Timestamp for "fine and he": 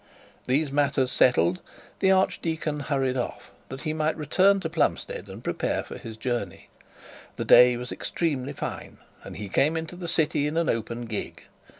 8.53-9.47